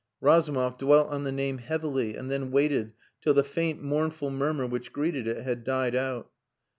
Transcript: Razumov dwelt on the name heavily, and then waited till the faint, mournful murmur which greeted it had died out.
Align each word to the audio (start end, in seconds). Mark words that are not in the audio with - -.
Razumov 0.19 0.79
dwelt 0.79 1.09
on 1.11 1.25
the 1.25 1.31
name 1.31 1.59
heavily, 1.59 2.15
and 2.15 2.31
then 2.31 2.49
waited 2.49 2.93
till 3.21 3.35
the 3.35 3.43
faint, 3.43 3.83
mournful 3.83 4.31
murmur 4.31 4.65
which 4.65 4.91
greeted 4.91 5.27
it 5.27 5.43
had 5.43 5.63
died 5.63 5.93
out. 5.93 6.31